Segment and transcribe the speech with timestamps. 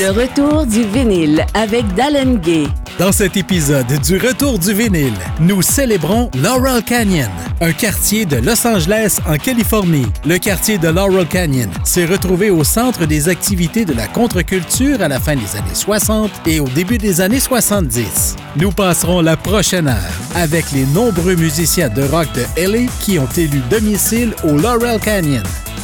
[0.00, 2.68] Le retour du vinyle avec Dallin Gay.
[3.00, 7.30] Dans cet épisode du Retour du vinyle, nous célébrons Laurel Canyon,
[7.60, 10.06] un quartier de Los Angeles en Californie.
[10.24, 15.08] Le quartier de Laurel Canyon s'est retrouvé au centre des activités de la contre-culture à
[15.08, 18.36] la fin des années 60 et au début des années 70.
[18.56, 23.28] Nous passerons la prochaine heure avec les nombreux musiciens de rock de LA qui ont
[23.36, 25.42] élu domicile au Laurel Canyon.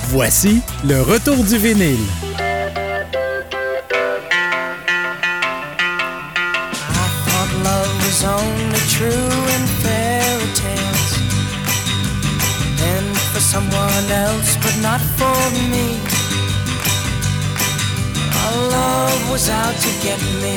[0.08, 2.29] Voici le Retour du vinyle.
[19.30, 20.56] Was out to get me.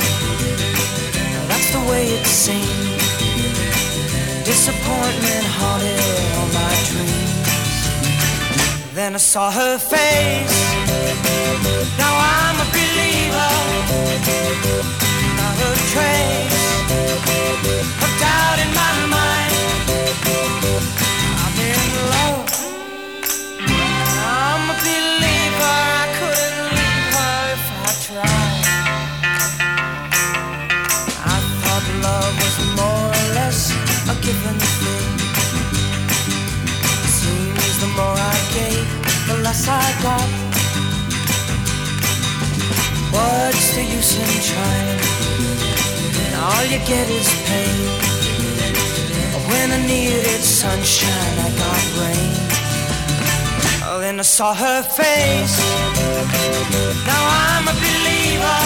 [1.48, 3.00] That's the way it seemed.
[4.44, 6.00] Disappointment haunted
[6.38, 7.84] all my dreams.
[8.96, 10.60] Then I saw her face.
[12.02, 13.54] Now I'm a believer.
[15.40, 16.66] Not a trace
[18.04, 19.53] of doubt in my mind.
[43.84, 45.00] The use in trying?
[46.44, 47.80] all you get is pain.
[49.50, 52.34] When I needed sunshine, I got rain.
[53.86, 55.58] Oh, then I saw her face.
[57.10, 58.62] Now I'm a believer,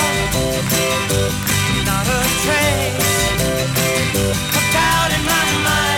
[1.86, 3.18] not a trace
[4.58, 5.98] of doubt in my mind.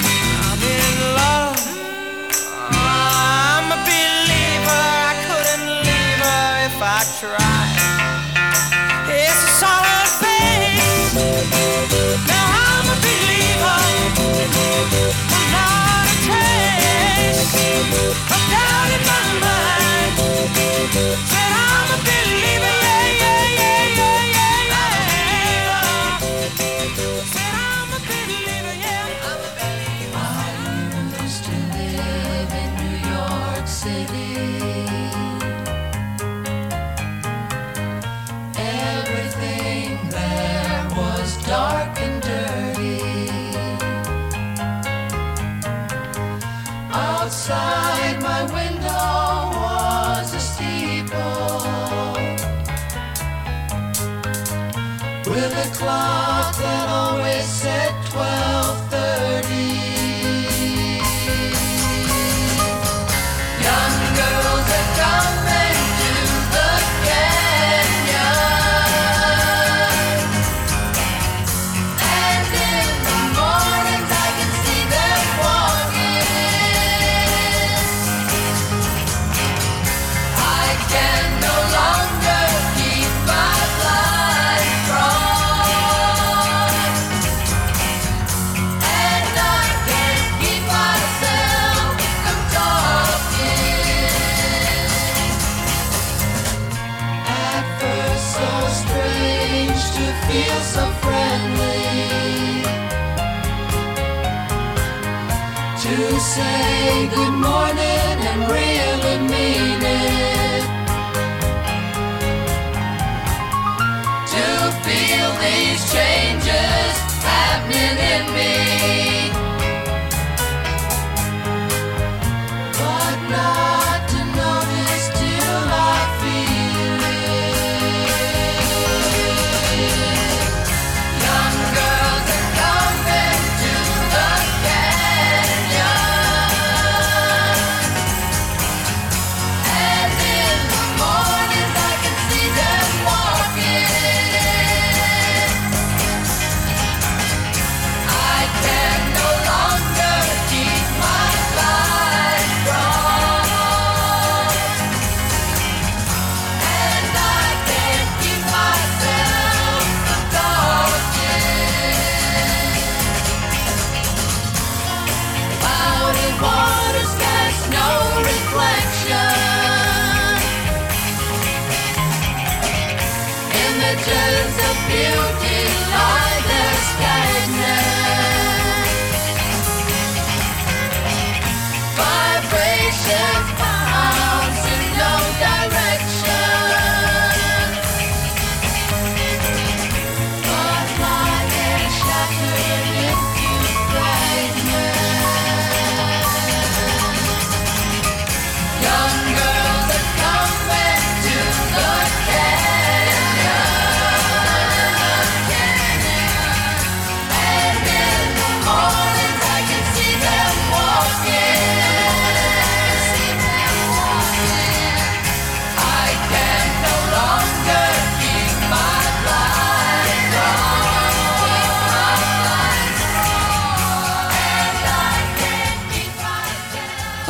[55.81, 58.50] With a clock that always said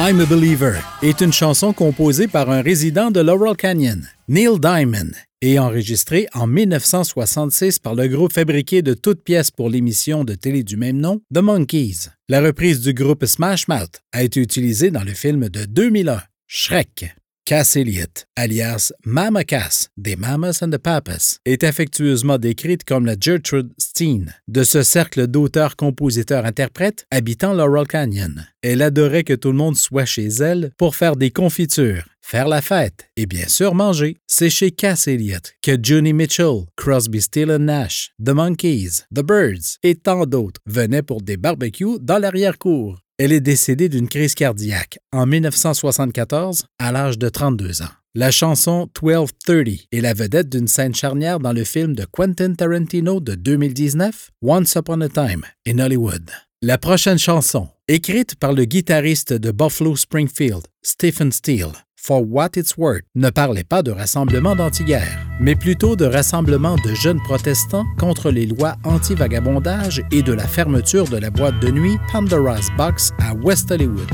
[0.04, 5.12] I'm a Believer est une chanson composée par un résident de Laurel Canyon, Neil Diamond,
[5.44, 10.64] et enregistrée en 1966 par le groupe fabriqué de toutes pièces pour l'émission de télé
[10.64, 12.10] du même nom, The Monkees.
[12.30, 17.14] La reprise du groupe Smash Mouth a été utilisée dans le film de 2001, Shrek.
[17.46, 23.16] Cass Elliot, alias Mama Cass, des Mamas and the Papas, est affectueusement décrite comme la
[23.20, 28.46] Gertrude Steen de ce cercle d'auteurs-compositeurs-interprètes habitant Laurel Canyon.
[28.62, 32.62] Elle adorait que tout le monde soit chez elle pour faire des confitures, faire la
[32.62, 34.18] fête et bien sûr manger.
[34.28, 39.96] C'est chez Cass Elliot que Joni Mitchell, Crosby, Still Nash, The Monkees, The Birds et
[39.96, 43.00] tant d'autres venaient pour des barbecues dans l'arrière-cour.
[43.24, 47.94] Elle est décédée d'une crise cardiaque en 1974 à l'âge de 32 ans.
[48.16, 53.20] La chanson 1230 est la vedette d'une scène charnière dans le film de Quentin Tarantino
[53.20, 56.32] de 2019, Once Upon a Time in Hollywood.
[56.64, 61.74] La prochaine chanson, écrite par le guitariste de Buffalo Springfield, Stephen Steele,
[62.04, 66.96] For What It's Worth, ne parlait pas de rassemblement d'anti-guerre, mais plutôt de rassemblement de
[66.96, 72.00] jeunes protestants contre les lois anti-vagabondage et de la fermeture de la boîte de nuit
[72.12, 74.10] Pandora's Box à West Hollywood.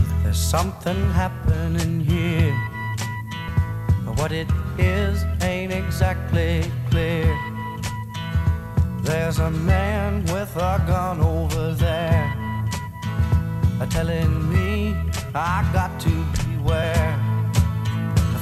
[9.05, 12.27] There's a man with a gun over there,
[13.89, 14.93] telling me
[15.33, 16.09] I got to
[16.43, 17.36] beware.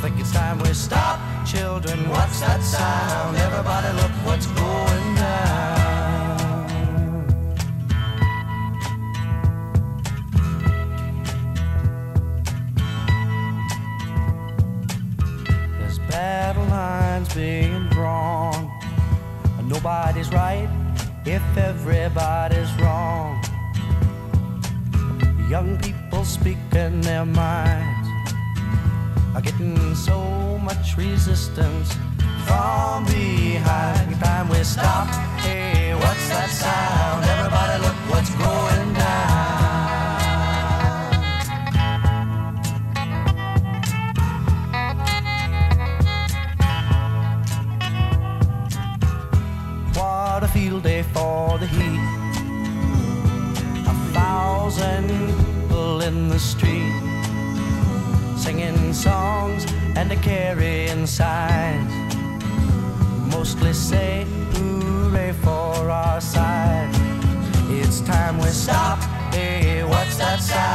[0.06, 2.08] Think it's time we stop, children.
[2.12, 3.38] What's that sound?
[3.38, 6.68] Everybody, look what's going down.
[15.80, 18.72] There's battle lines being drawn.
[19.64, 20.70] Nobody's right
[21.26, 23.44] if everybody's wrong.
[25.50, 28.15] Young people speaking their minds
[29.36, 31.94] are getting so much resistance
[32.48, 34.18] from behind.
[34.22, 35.08] Time we stop,
[35.44, 37.26] hey, what's that sound?
[37.26, 39.36] Everybody, look what's going down.
[49.96, 52.00] What a field day for the heat.
[53.86, 57.05] A thousand people in the street
[58.46, 61.92] singing songs and a carrying signs.
[63.34, 66.92] Mostly say hooray for our side.
[67.70, 69.00] It's time we stop.
[69.34, 70.75] Hey, what's that sound?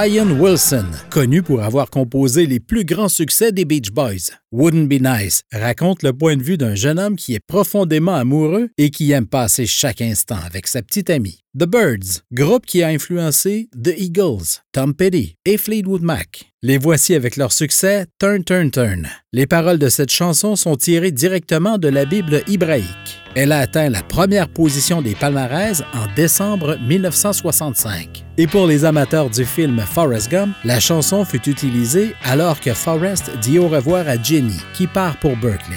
[0.00, 4.32] Brian Wilson, connu pour avoir composé les plus grands succès des Beach Boys.
[4.50, 8.70] Wouldn't Be Nice raconte le point de vue d'un jeune homme qui est profondément amoureux
[8.78, 11.44] et qui aime passer chaque instant avec sa petite amie.
[11.54, 16.50] The Birds, groupe qui a influencé The Eagles, Tom Petty et Fleetwood Mac.
[16.62, 19.06] Les voici avec leur succès Turn Turn Turn.
[19.34, 23.19] Les paroles de cette chanson sont tirées directement de la Bible hébraïque.
[23.36, 28.24] Elle a atteint la première position des palmarès en décembre 1965.
[28.38, 33.30] Et pour les amateurs du film Forrest Gump, la chanson fut utilisée alors que Forrest
[33.40, 35.76] dit au revoir à Jenny, qui part pour Berkeley.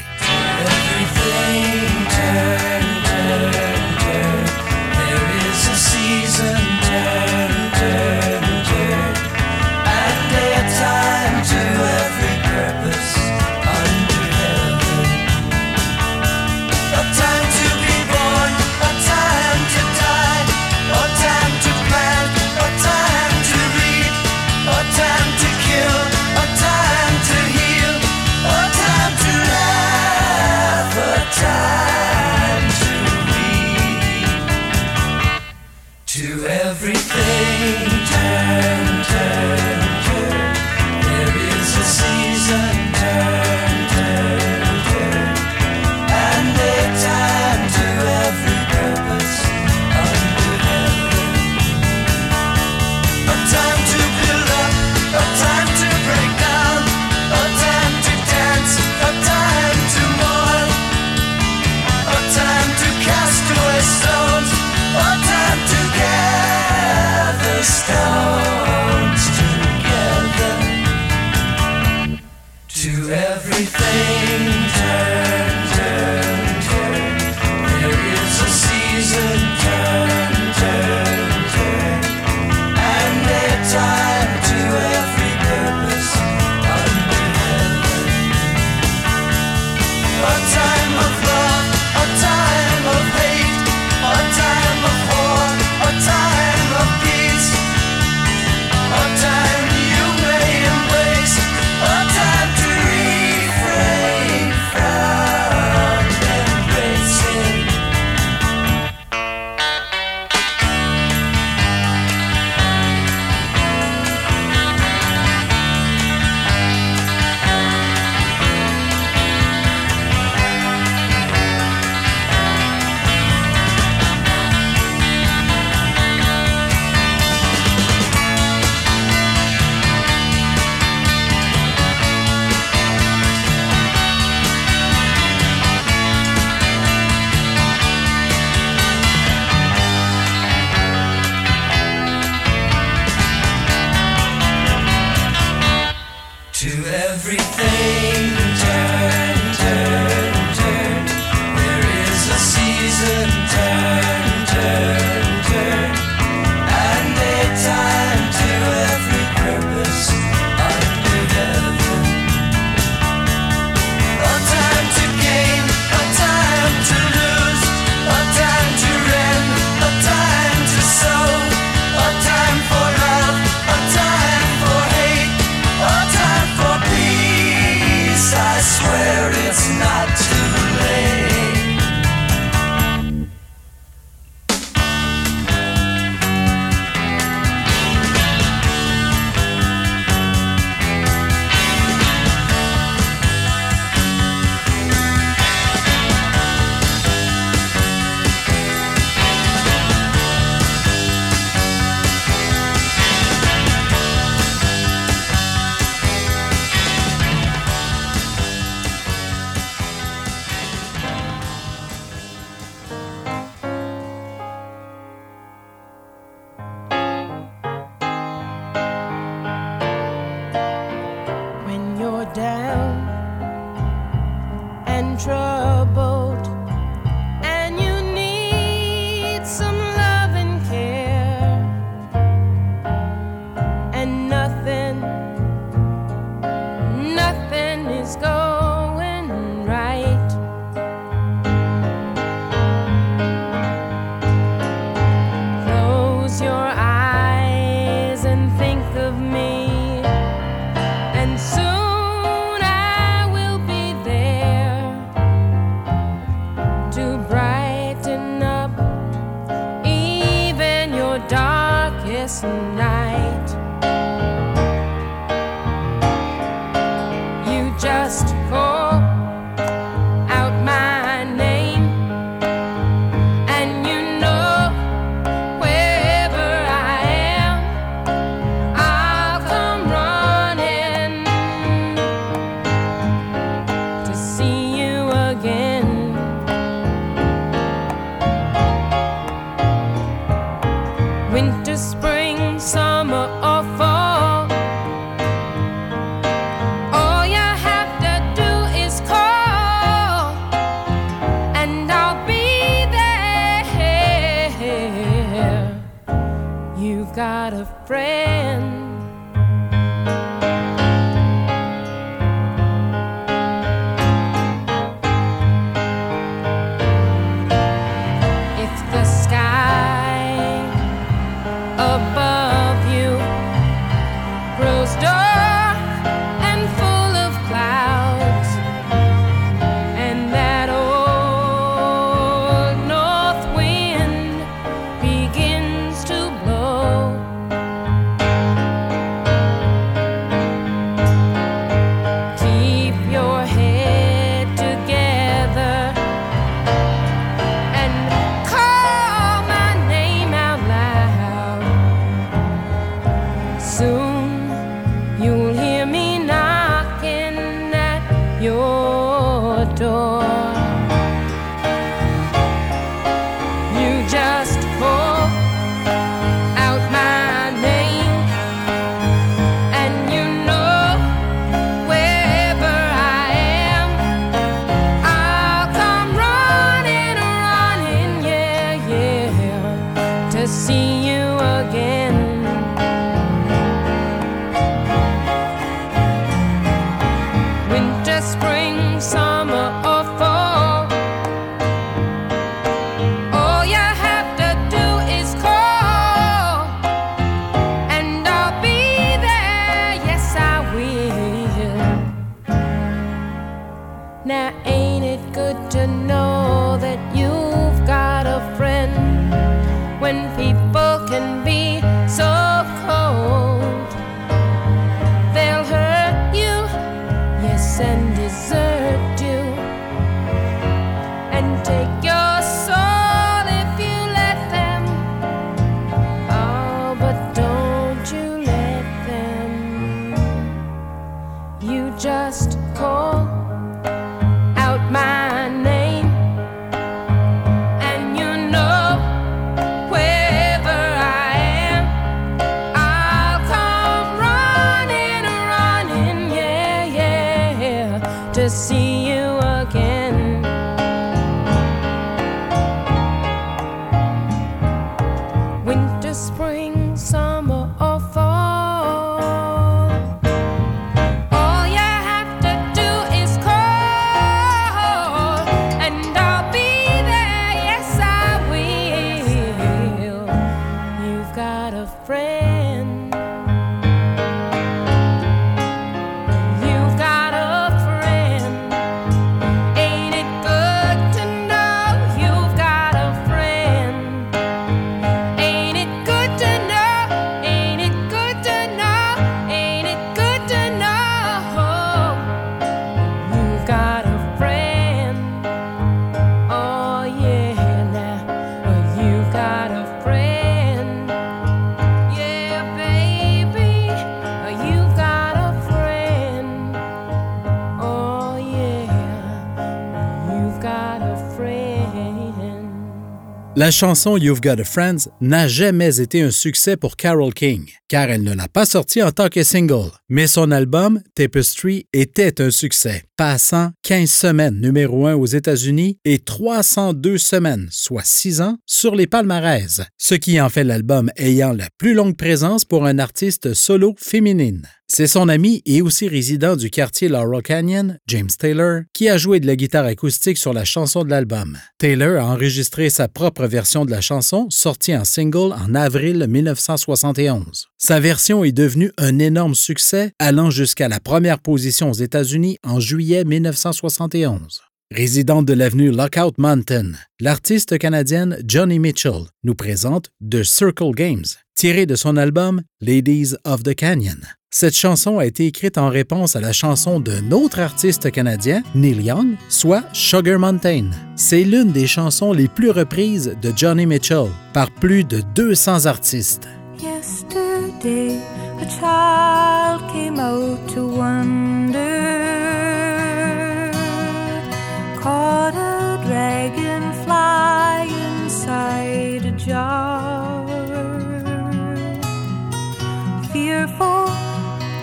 [513.64, 518.10] La chanson You've Got a Friend n'a jamais été un succès pour Carole King, car
[518.10, 519.90] elle ne l'a pas sortie en tant que single.
[520.10, 526.20] Mais son album Tapestry était un succès, passant 15 semaines numéro 1 aux États-Unis et
[526.20, 531.70] 302 semaines, soit 6 ans, sur les palmarès, ce qui en fait l'album ayant la
[531.78, 534.68] plus longue présence pour un artiste solo féminine.
[534.96, 539.40] C'est son ami et aussi résident du quartier Laurel Canyon, James Taylor, qui a joué
[539.40, 541.58] de la guitare acoustique sur la chanson de l'album.
[541.80, 547.70] Taylor a enregistré sa propre version de la chanson, sortie en single en avril 1971.
[547.80, 552.80] Sa version est devenue un énorme succès, allant jusqu'à la première position aux États-Unis en
[552.80, 554.62] juillet 1971.
[554.96, 561.26] Résidente de l'avenue Lockout Mountain, l'artiste canadienne Johnny Mitchell nous présente The Circle Games,
[561.56, 564.20] tiré de son album Ladies of the Canyon.
[564.52, 569.02] Cette chanson a été écrite en réponse à la chanson d'un autre artiste canadien, Neil
[569.02, 570.92] Young, soit Sugar Mountain.
[571.16, 576.48] C'est l'une des chansons les plus reprises de Johnny Mitchell par plus de 200 artistes.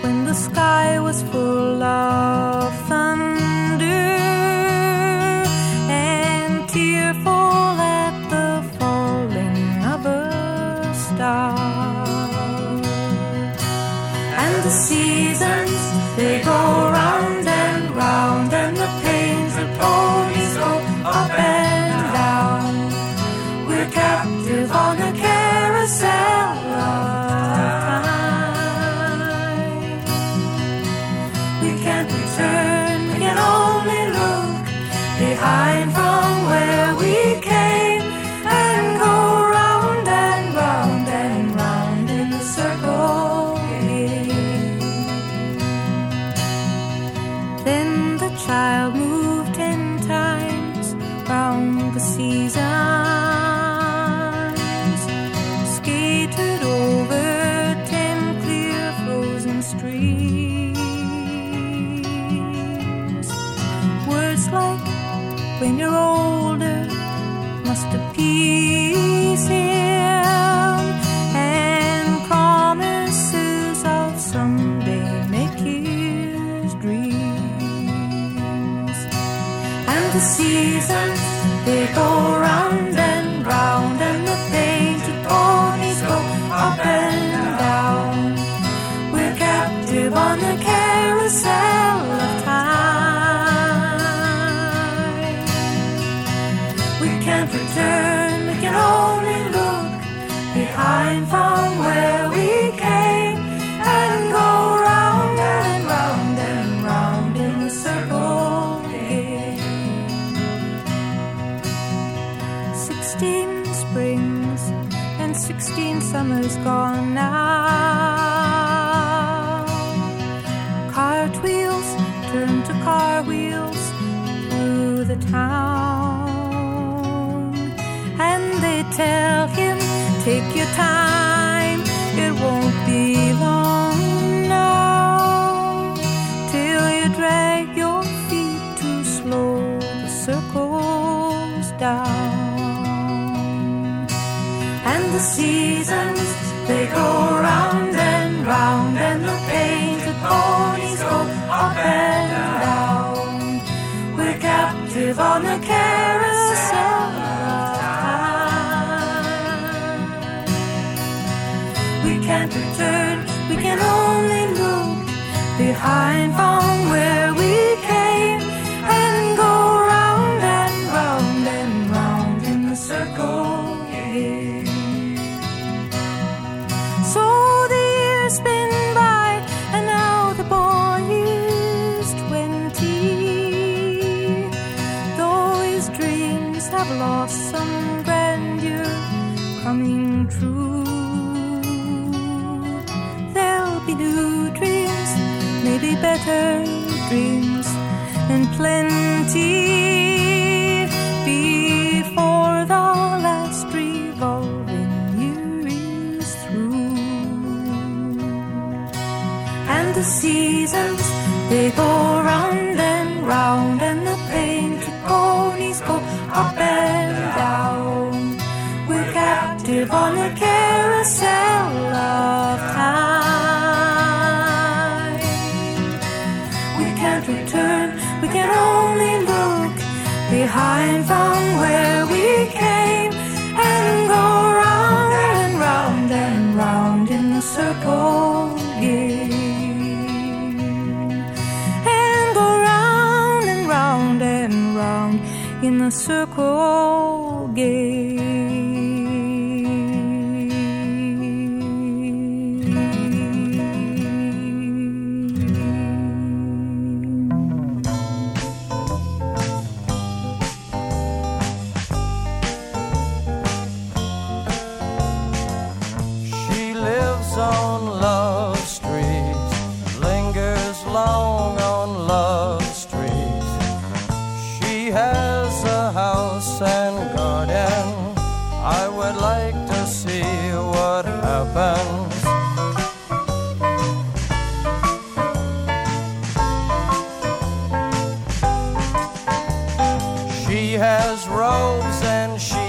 [0.03, 2.60] When the sky was full of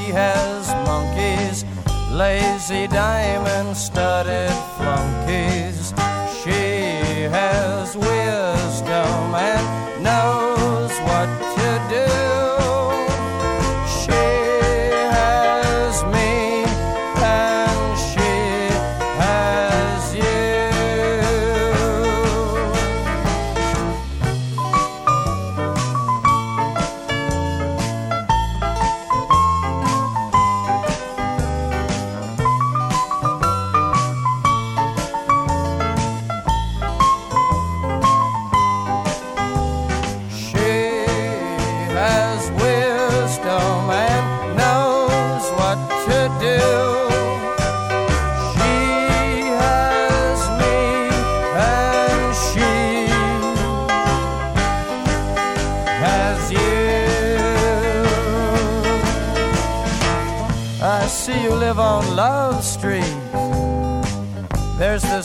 [0.04, 1.64] she has monkeys,
[2.10, 5.94] lazy diamond studded flunkies.
[6.42, 10.21] She has wisdom and knowledge.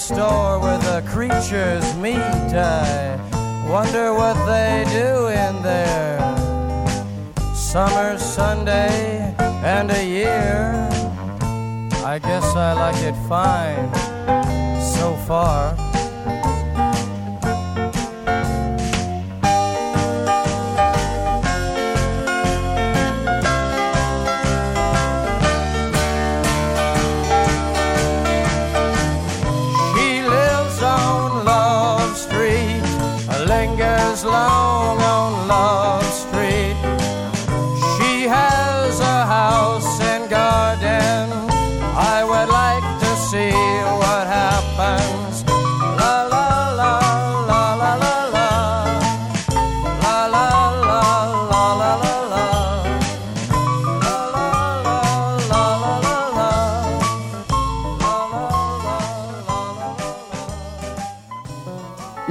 [0.07, 2.15] Store where the creatures meet.
[2.15, 3.19] I
[3.69, 6.17] wonder what they do in there.
[7.53, 10.87] Summer, Sunday, and a year.
[12.05, 13.93] I guess I like it fine
[14.95, 15.86] so far.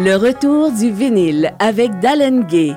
[0.06, 2.76] Le retour du vinyle avec Dallin Gay.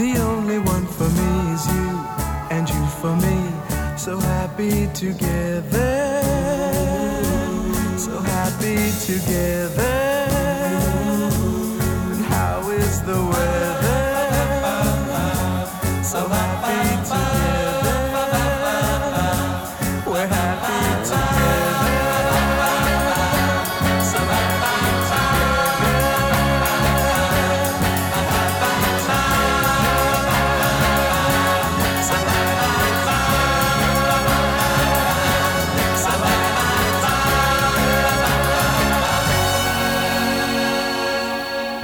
[0.00, 1.90] The only one for me is you,
[2.50, 3.98] and you for me.
[3.98, 6.22] So happy together.
[7.98, 9.99] So happy together.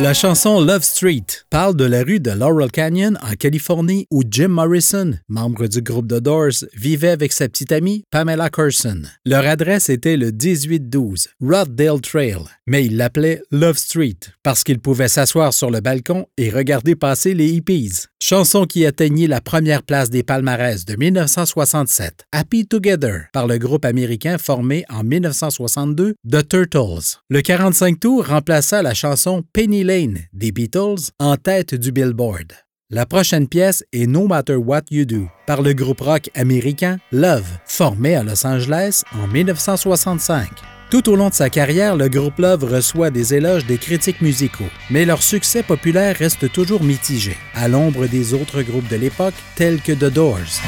[0.06, 4.46] La chanson Love Street parle de la rue de Laurel Canyon en Californie où Jim
[4.46, 9.02] Morrison, membre du groupe The Doors, vivait avec sa petite amie Pamela Carson.
[9.24, 12.38] Leur adresse était le 1812 Roddale Trail,
[12.68, 14.14] mais ils l'appelaient Love Street
[14.44, 18.04] parce qu'ils pouvaient s'asseoir sur le balcon et regarder passer les hippies.
[18.22, 23.84] Chanson qui atteignit la première place des palmarès de 1967, Happy Together, par le groupe
[23.84, 27.18] américain formé en 1962 The Turtles.
[27.28, 29.95] Le 45 tours remplaça la chanson Penny Lane
[30.32, 32.52] des Beatles en tête du Billboard.
[32.90, 37.48] La prochaine pièce est No Matter What You Do par le groupe rock américain Love,
[37.64, 40.50] formé à Los Angeles en 1965.
[40.90, 44.70] Tout au long de sa carrière, le groupe Love reçoit des éloges des critiques musicaux,
[44.90, 49.80] mais leur succès populaire reste toujours mitigé, à l'ombre des autres groupes de l'époque tels
[49.80, 50.61] que The Doors.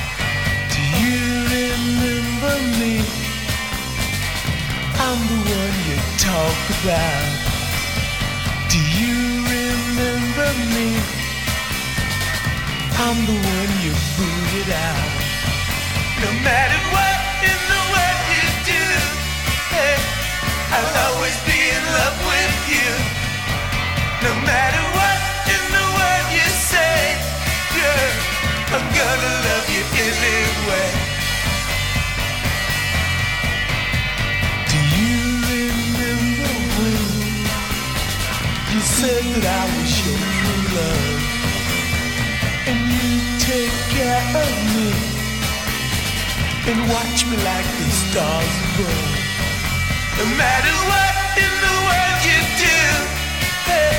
[6.84, 7.37] Do
[13.00, 15.10] I'm the one you booted out.
[16.18, 18.84] No matter what in the world you do,
[19.70, 19.96] hey,
[20.74, 22.90] I'll always be in love with you.
[24.26, 26.98] No matter what in the world you say,
[27.78, 28.10] girl,
[28.74, 30.90] I'm gonna love you anyway.
[34.70, 35.14] Do you
[35.54, 36.98] remember when
[38.74, 41.17] you said that I was your true love?
[43.48, 44.92] Take care of me
[46.68, 49.08] and watch me like the stars above.
[50.20, 52.80] No matter what in the world you do,
[53.72, 53.96] hey,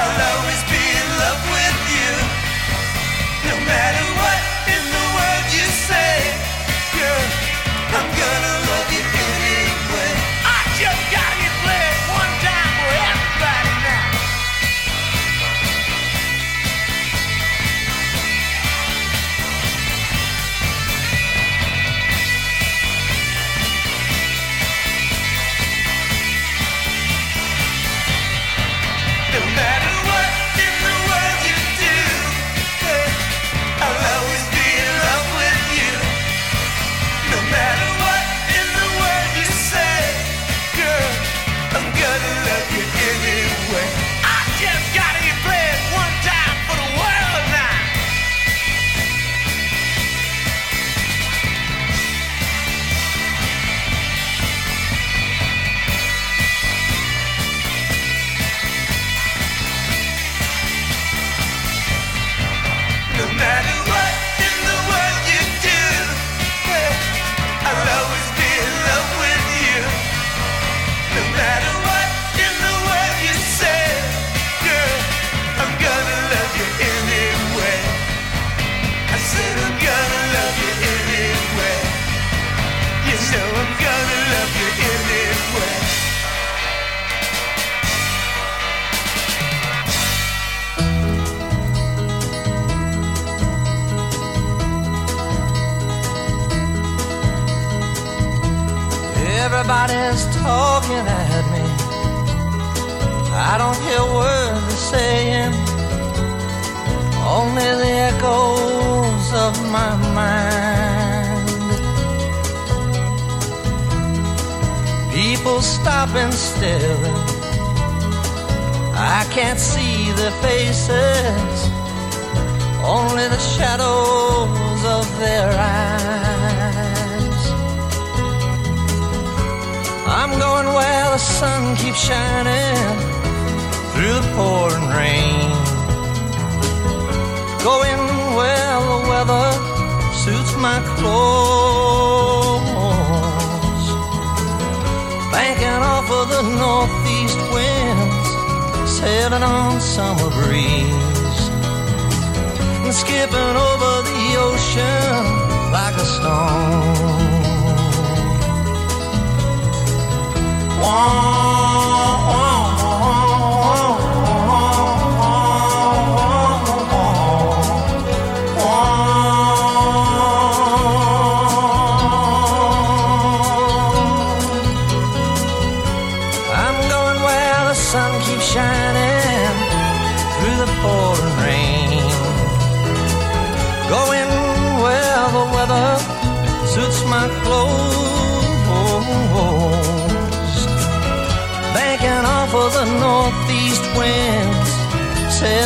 [0.00, 2.12] I'll always be in love with you.
[3.52, 4.19] No matter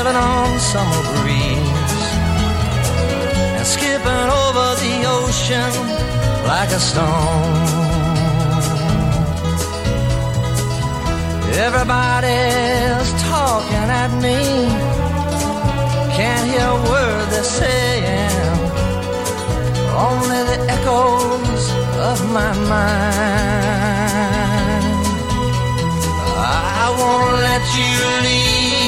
[0.05, 2.05] sailing on summer breeze.
[3.57, 5.73] And skipping over the ocean
[6.47, 7.69] like a stone.
[11.67, 14.41] Everybody's talking at me.
[16.17, 18.59] Can't hear a word they're saying.
[20.09, 21.65] Only the echoes
[22.11, 23.25] of my mind.
[26.37, 27.93] I won't let you
[28.29, 28.84] leave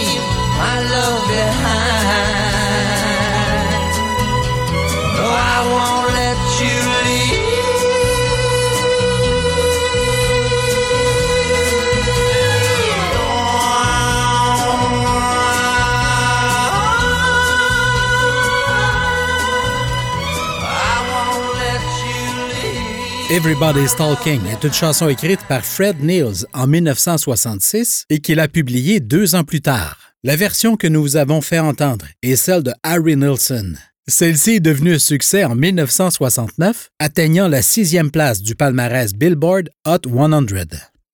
[0.59, 1.17] my love.
[5.29, 7.47] I won't let you leave.
[23.29, 29.01] Everybody's Talking est une chanson écrite par Fred Niels en 1966 et qu'il a publiée
[29.01, 30.06] deux ans plus tard.
[30.27, 33.75] La version que nous vous avons fait entendre est celle de Harry Nilsson.
[34.09, 40.01] Celle-ci est devenue un succès en 1969, atteignant la sixième place du palmarès Billboard Hot
[40.05, 40.47] 100.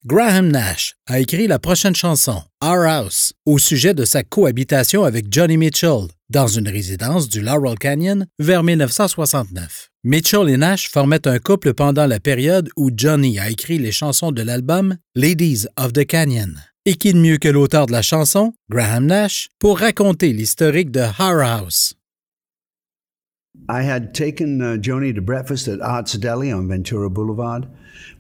[0.07, 5.27] Graham Nash a écrit la prochaine chanson, Our House, au sujet de sa cohabitation avec
[5.31, 9.91] Johnny Mitchell dans une résidence du Laurel Canyon vers 1969.
[10.05, 14.33] Mitchell et Nash formaient un couple pendant la période où Johnny a écrit les chansons
[14.33, 16.55] de l'album Ladies of the Canyon.
[16.85, 21.03] Et qui de mieux que l'auteur de la chanson, Graham Nash, pour raconter l'historique de
[21.21, 21.95] Our House.
[23.69, 27.69] I had taken uh, Joni to breakfast at Arts Deli on Ventura Boulevard.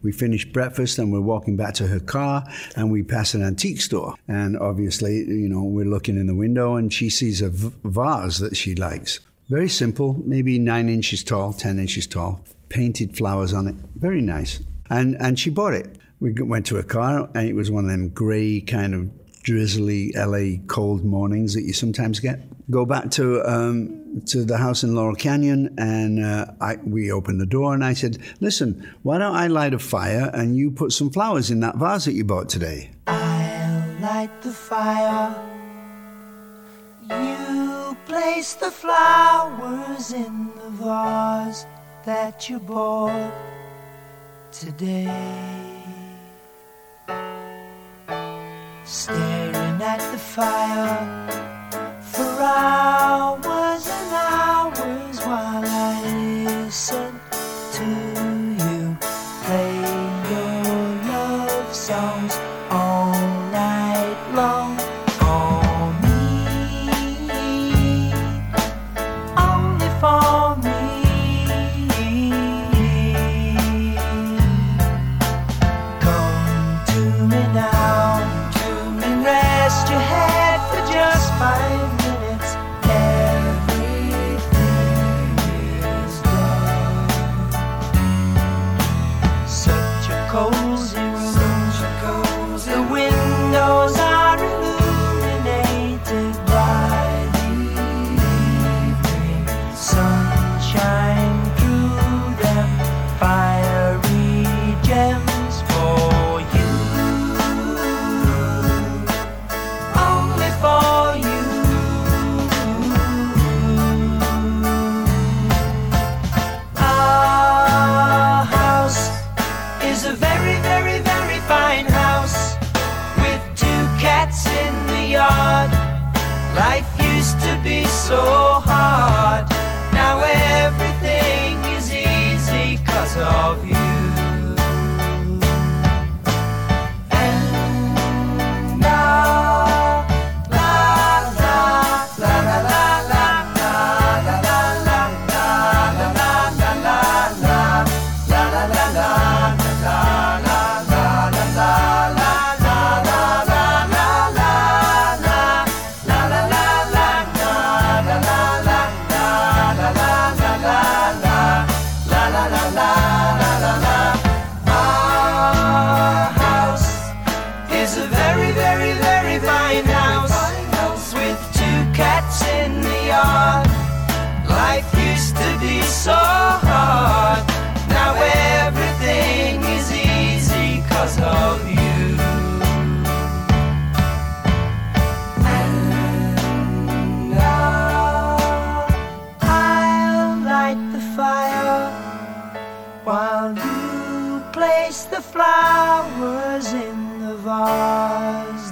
[0.04, 2.44] We finished breakfast and we're walking back to her car
[2.76, 4.14] and we pass an antique store.
[4.28, 8.56] And obviously, you know, we're looking in the window and she sees a vase that
[8.56, 9.18] she likes.
[9.48, 13.74] Very simple, maybe nine inches tall, 10 inches tall, painted flowers on it.
[13.96, 14.60] Very nice.
[14.88, 15.98] And, and she bought it.
[16.22, 19.10] We went to a car and it was one of them grey kind of
[19.42, 22.38] drizzly LA cold mornings that you sometimes get.
[22.70, 27.40] Go back to um, to the house in Laurel Canyon, and uh, I, we opened
[27.40, 30.92] the door, and I said, "Listen, why don't I light a fire and you put
[30.92, 35.34] some flowers in that vase that you bought today?" I'll light the fire.
[37.10, 41.66] You place the flowers in the vase
[42.06, 43.32] that you bought
[44.52, 45.71] today.
[48.92, 51.00] Staring at the fire.
[52.02, 57.21] For hours and hours while I listen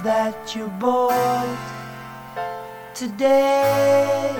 [0.03, 1.57] that you bought
[2.95, 4.31] today.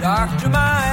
[0.00, 0.85] Doctor, my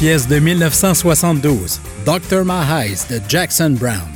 [0.00, 2.42] Pièce de 1972, Dr.
[2.46, 4.08] My Eyes de Jackson Brown.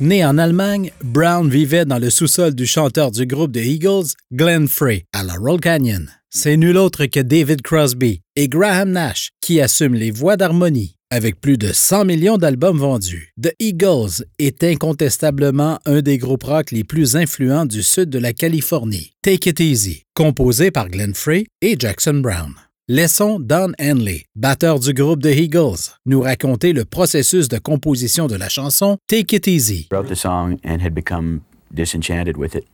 [0.00, 4.66] Né en Allemagne, Brown vivait dans le sous-sol du chanteur du groupe de Eagles, Glenn
[4.66, 6.08] Frey, à Laurel Canyon.
[6.30, 10.94] C'est nul autre que David Crosby et Graham Nash qui assument les voix d'harmonie.
[11.10, 16.70] Avec plus de 100 millions d'albums vendus, The Eagles est incontestablement un des groupes rock
[16.70, 19.12] les plus influents du sud de la Californie.
[19.20, 22.54] Take It Easy, composé par Glenn Frey et Jackson Brown.
[22.96, 28.36] Laissons Don Henley, batteur du groupe The Eagles, nous raconter le processus de composition de
[28.36, 29.88] la chanson Take It Easy.
[29.90, 31.40] wrote the song and had become
[31.74, 32.64] disenchanted with it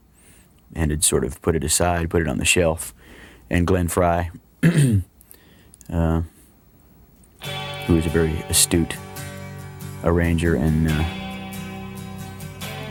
[0.74, 2.92] and had sort of put it aside, put it on the shelf.
[3.48, 4.30] And Glenn Fry,
[4.62, 6.22] uh,
[7.86, 8.94] who was a very astute
[10.04, 11.04] arranger and uh,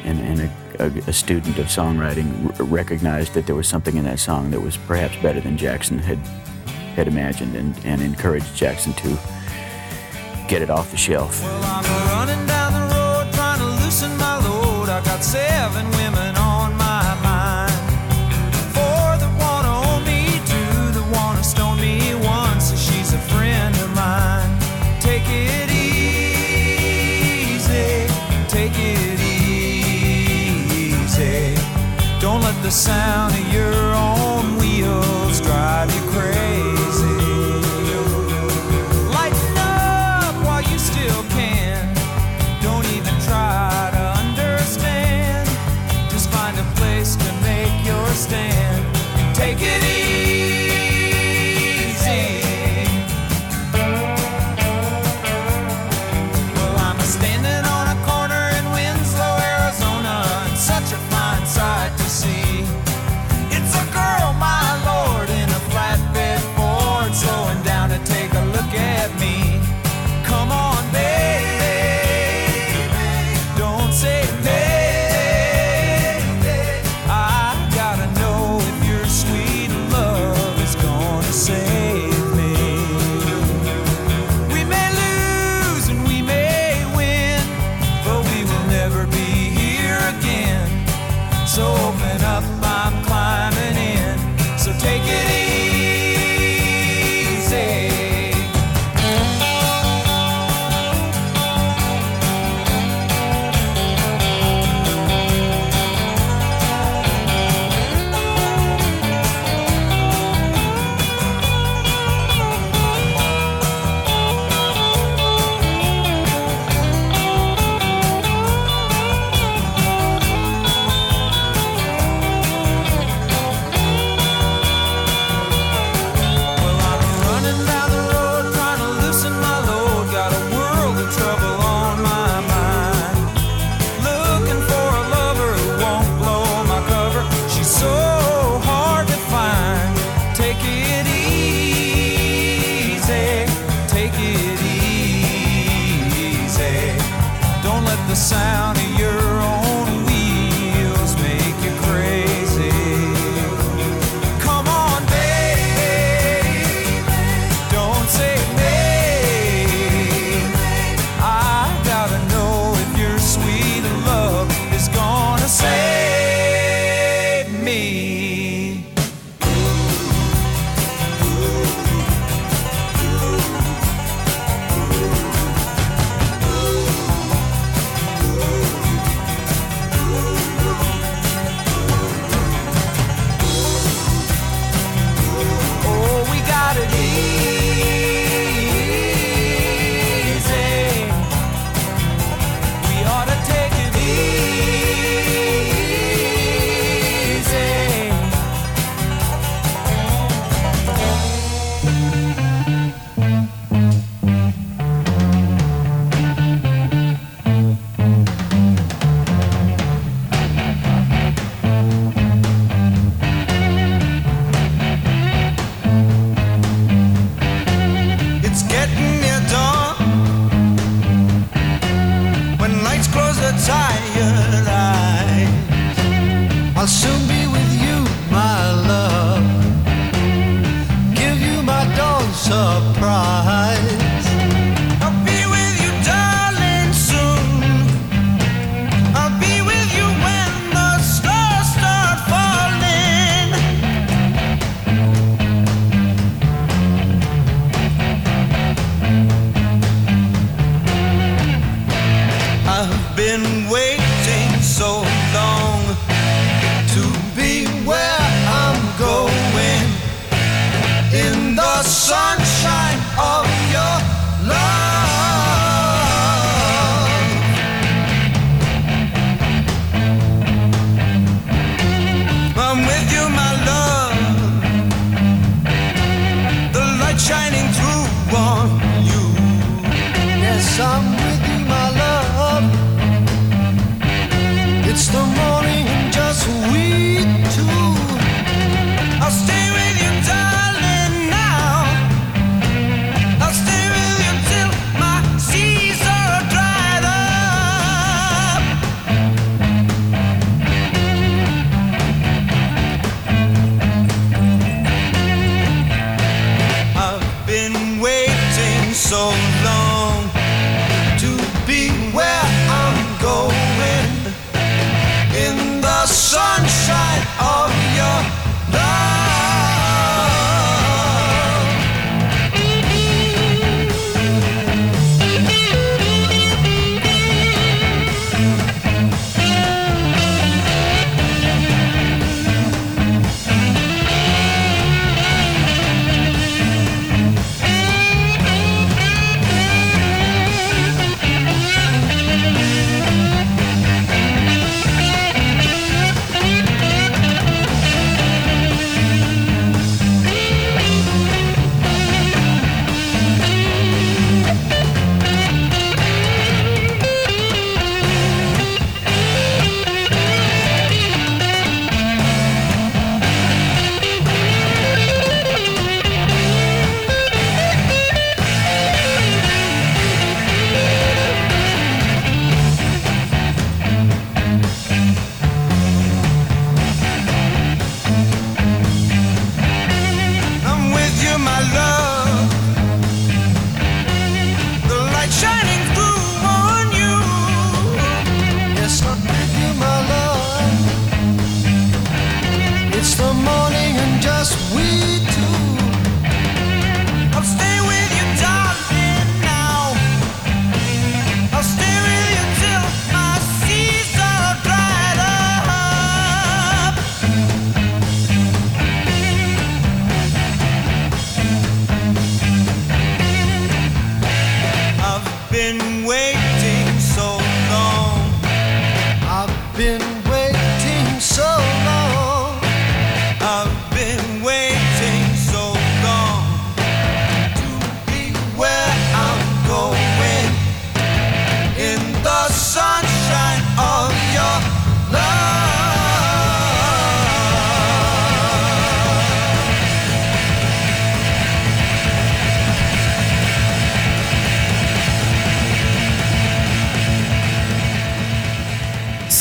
[0.04, 4.18] and, and a, a, a student of songwriting, recognized that there was something in that
[4.18, 6.18] song that was perhaps better than Jackson had
[6.96, 9.18] had imagined, and, and encouraged Jackson to
[10.48, 11.42] get it off the shelf.
[11.42, 11.92] Well, I'm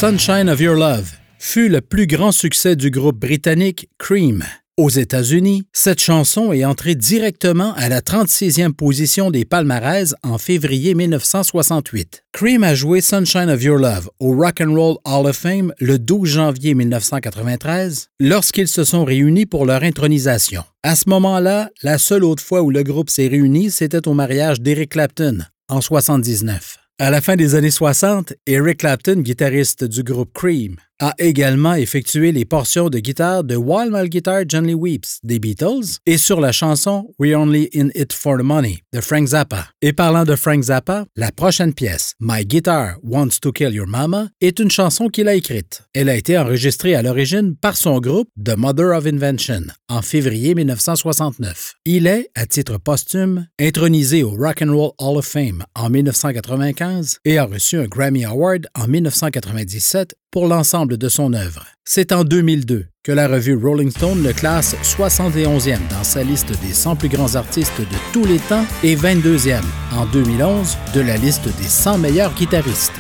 [0.01, 4.43] Sunshine of Your Love fut le plus grand succès du groupe britannique Cream.
[4.79, 10.95] Aux États-Unis, cette chanson est entrée directement à la 36e position des palmarès en février
[10.95, 12.25] 1968.
[12.33, 15.99] Cream a joué Sunshine of Your Love au Rock and Roll Hall of Fame le
[15.99, 20.63] 12 janvier 1993 lorsqu'ils se sont réunis pour leur intronisation.
[20.83, 24.63] À ce moment-là, la seule autre fois où le groupe s'est réuni, c'était au mariage
[24.63, 26.79] d'Eric Clapton en 79.
[27.03, 32.31] À la fin des années 60, Eric Clapton, guitariste du groupe Cream, a également effectué
[32.31, 36.53] les portions de guitare de While My Guitar Gently Weeps des Beatles et sur la
[36.53, 39.67] chanson We're Only in It for the Money de Frank Zappa.
[39.83, 44.29] Et parlant de Frank Zappa, la prochaine pièce, My Guitar Wants to Kill Your Mama,
[44.41, 45.83] est une chanson qu'il a écrite.
[45.95, 50.55] Elle a été enregistrée à l'origine par son groupe The Mother of Invention en février
[50.55, 51.75] 1969.
[51.87, 57.19] Il est, à titre posthume, intronisé au Rock and Roll Hall of Fame en 1995
[57.25, 61.67] et a reçu un Grammy Award en 1997 pour l'ensemble de son œuvre.
[61.85, 66.73] C'est en 2002 que la revue Rolling Stone le classe 71e dans sa liste des
[66.73, 69.63] 100 plus grands artistes de tous les temps et 22e
[69.93, 72.93] en 2011 de la liste des 100 meilleurs guitaristes.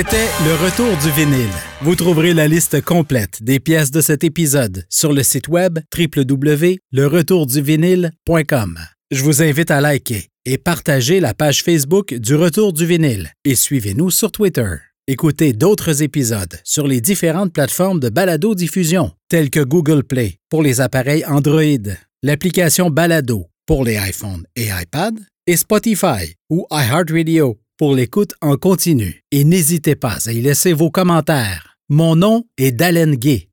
[0.00, 1.52] C'était le retour du vinyle.
[1.82, 8.78] Vous trouverez la liste complète des pièces de cet épisode sur le site web www.leretourduvinyle.com.
[9.10, 13.54] Je vous invite à liker et partager la page Facebook du Retour du vinyle et
[13.54, 14.76] suivez-nous sur Twitter.
[15.06, 20.80] Écoutez d'autres épisodes sur les différentes plateformes de balado-diffusion telles que Google Play pour les
[20.80, 21.92] appareils Android,
[22.22, 29.24] l'application Balado pour les iPhones et iPad et Spotify ou iHeartRadio pour l'écoute en continu.
[29.30, 31.78] Et n'hésitez pas à y laisser vos commentaires.
[31.88, 33.49] Mon nom est Dalen Gay.